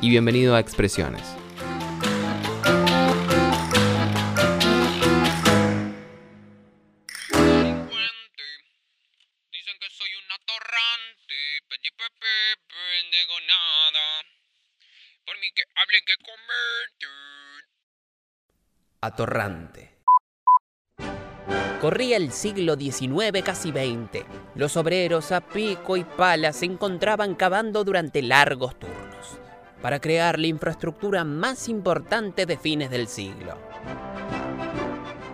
y 0.00 0.10
bienvenido 0.10 0.54
a 0.54 0.60
Expresiones. 0.60 1.22
Dicen 9.52 9.76
que 9.80 9.90
soy 9.90 10.10
un 10.14 10.32
atorrante, 10.32 11.38
petit 11.68 11.94
pepe, 11.96 12.34
pendejo 12.68 13.40
nada. 13.46 14.24
Por 15.24 15.38
mí 15.38 15.46
que 15.54 15.62
hable 15.74 16.02
que 16.06 16.16
converte. 16.24 17.06
atorrante. 19.00 19.96
Corría 21.80 22.16
el 22.16 22.32
siglo 22.32 22.74
XIX, 22.74 23.42
casi 23.44 23.70
XX. 23.70 24.24
Los 24.54 24.76
obreros 24.76 25.30
a 25.30 25.40
pico 25.40 25.96
y 25.96 26.04
pala 26.04 26.52
se 26.52 26.64
encontraban 26.64 27.34
cavando 27.34 27.84
durante 27.84 28.22
largos 28.22 28.78
turnos 28.78 28.95
para 29.82 30.00
crear 30.00 30.38
la 30.38 30.46
infraestructura 30.46 31.24
más 31.24 31.68
importante 31.68 32.46
de 32.46 32.56
fines 32.56 32.90
del 32.90 33.08
siglo. 33.08 33.56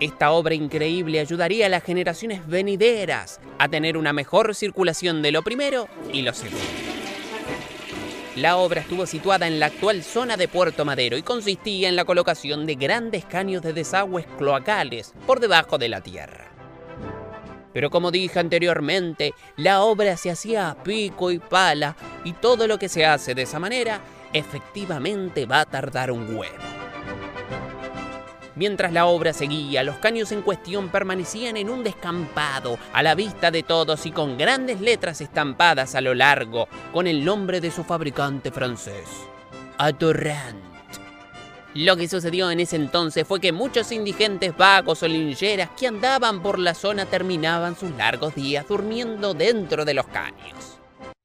Esta 0.00 0.32
obra 0.32 0.54
increíble 0.54 1.20
ayudaría 1.20 1.66
a 1.66 1.68
las 1.68 1.84
generaciones 1.84 2.46
venideras 2.46 3.40
a 3.58 3.68
tener 3.68 3.96
una 3.96 4.12
mejor 4.12 4.54
circulación 4.54 5.22
de 5.22 5.32
lo 5.32 5.42
primero 5.42 5.88
y 6.12 6.22
lo 6.22 6.34
segundo. 6.34 6.60
La 8.36 8.56
obra 8.56 8.80
estuvo 8.80 9.06
situada 9.06 9.46
en 9.46 9.60
la 9.60 9.66
actual 9.66 10.02
zona 10.02 10.36
de 10.36 10.48
Puerto 10.48 10.84
Madero 10.84 11.16
y 11.16 11.22
consistía 11.22 11.88
en 11.88 11.94
la 11.94 12.04
colocación 12.04 12.66
de 12.66 12.74
grandes 12.74 13.24
caños 13.24 13.62
de 13.62 13.72
desagües 13.72 14.26
cloacales 14.36 15.14
por 15.24 15.38
debajo 15.38 15.78
de 15.78 15.88
la 15.88 16.00
tierra. 16.00 16.50
Pero 17.72 17.90
como 17.90 18.10
dije 18.10 18.40
anteriormente, 18.40 19.34
la 19.56 19.82
obra 19.82 20.16
se 20.16 20.30
hacía 20.30 20.68
a 20.68 20.82
pico 20.82 21.30
y 21.30 21.38
pala 21.38 21.96
y 22.24 22.32
todo 22.32 22.66
lo 22.66 22.78
que 22.78 22.88
se 22.88 23.06
hace 23.06 23.34
de 23.34 23.42
esa 23.42 23.60
manera 23.60 24.00
efectivamente 24.34 25.46
va 25.46 25.60
a 25.60 25.64
tardar 25.64 26.10
un 26.10 26.36
huevo. 26.36 26.74
Mientras 28.56 28.92
la 28.92 29.06
obra 29.06 29.32
seguía, 29.32 29.82
los 29.82 29.96
caños 29.96 30.30
en 30.30 30.42
cuestión 30.42 30.88
permanecían 30.88 31.56
en 31.56 31.70
un 31.70 31.82
descampado, 31.82 32.78
a 32.92 33.02
la 33.02 33.14
vista 33.14 33.50
de 33.50 33.64
todos 33.64 34.06
y 34.06 34.12
con 34.12 34.36
grandes 34.38 34.80
letras 34.80 35.20
estampadas 35.20 35.94
a 35.94 36.00
lo 36.00 36.14
largo, 36.14 36.68
con 36.92 37.06
el 37.06 37.24
nombre 37.24 37.60
de 37.60 37.72
su 37.72 37.82
fabricante 37.82 38.52
francés, 38.52 39.08
Atorrant. 39.78 40.62
Lo 41.74 41.96
que 41.96 42.06
sucedió 42.06 42.48
en 42.52 42.60
ese 42.60 42.76
entonces 42.76 43.26
fue 43.26 43.40
que 43.40 43.50
muchos 43.50 43.90
indigentes 43.90 44.56
vagos 44.56 45.02
o 45.02 45.08
lincheras 45.08 45.70
que 45.76 45.88
andaban 45.88 46.40
por 46.40 46.60
la 46.60 46.74
zona 46.74 47.06
terminaban 47.06 47.76
sus 47.76 47.90
largos 47.96 48.36
días 48.36 48.68
durmiendo 48.68 49.34
dentro 49.34 49.84
de 49.84 49.94
los 49.94 50.06
caños, 50.06 50.78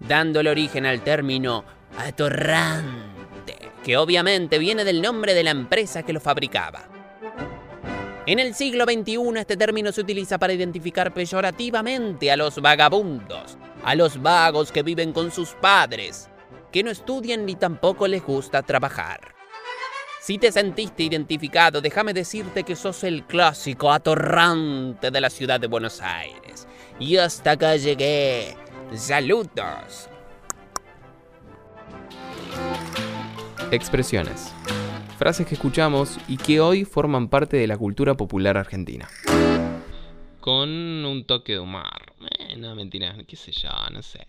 dándole 0.00 0.50
origen 0.50 0.86
al 0.86 1.02
término 1.02 1.64
atorrante, 2.06 3.56
que 3.84 3.96
obviamente 3.96 4.58
viene 4.58 4.84
del 4.84 5.02
nombre 5.02 5.34
de 5.34 5.44
la 5.44 5.50
empresa 5.50 6.02
que 6.02 6.12
lo 6.12 6.20
fabricaba. 6.20 6.84
En 8.24 8.38
el 8.38 8.54
siglo 8.54 8.84
XXI 8.84 9.18
este 9.36 9.56
término 9.56 9.90
se 9.90 10.00
utiliza 10.00 10.38
para 10.38 10.52
identificar 10.52 11.12
peyorativamente 11.12 12.30
a 12.30 12.36
los 12.36 12.60
vagabundos, 12.60 13.58
a 13.84 13.94
los 13.96 14.22
vagos 14.22 14.70
que 14.70 14.84
viven 14.84 15.12
con 15.12 15.32
sus 15.32 15.50
padres, 15.54 16.28
que 16.70 16.84
no 16.84 16.90
estudian 16.90 17.44
ni 17.44 17.56
tampoco 17.56 18.06
les 18.06 18.22
gusta 18.22 18.62
trabajar. 18.62 19.32
Si 20.20 20.38
te 20.38 20.52
sentiste 20.52 21.02
identificado, 21.02 21.80
déjame 21.80 22.14
decirte 22.14 22.62
que 22.62 22.76
sos 22.76 23.02
el 23.02 23.24
clásico 23.24 23.90
atorrante 23.90 25.10
de 25.10 25.20
la 25.20 25.28
ciudad 25.28 25.58
de 25.58 25.66
Buenos 25.66 26.00
Aires. 26.00 26.68
Y 27.00 27.16
hasta 27.16 27.50
acá 27.52 27.74
llegué. 27.74 28.56
Saludos. 28.94 30.11
Expresiones. 33.72 34.54
Frases 35.16 35.46
que 35.46 35.54
escuchamos 35.54 36.18
y 36.28 36.36
que 36.36 36.60
hoy 36.60 36.84
forman 36.84 37.28
parte 37.28 37.56
de 37.56 37.66
la 37.66 37.78
cultura 37.78 38.18
popular 38.18 38.58
argentina. 38.58 39.08
Con 40.40 40.68
un 40.68 41.24
toque 41.26 41.54
de 41.54 41.60
humor. 41.60 42.12
Eh, 42.38 42.56
no, 42.58 42.74
mentira, 42.74 43.16
qué 43.26 43.34
sé 43.34 43.50
yo, 43.50 43.70
no 43.90 44.02
sé. 44.02 44.26